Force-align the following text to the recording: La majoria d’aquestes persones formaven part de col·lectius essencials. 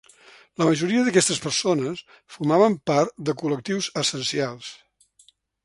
La 0.61 0.65
majoria 0.69 1.03
d’aquestes 1.07 1.41
persones 1.43 2.01
formaven 2.37 2.79
part 2.93 3.15
de 3.29 3.37
col·lectius 3.45 3.93
essencials. 4.05 4.75